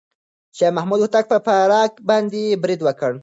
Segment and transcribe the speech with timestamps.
[0.57, 3.11] شاه محمود هوتک پر فراه باندې بريد وکړ.